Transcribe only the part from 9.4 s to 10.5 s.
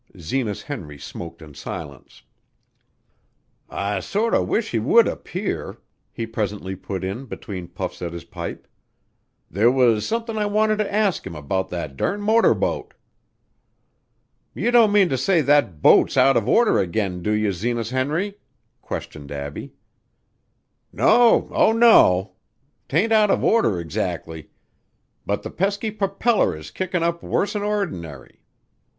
"There was somethin' I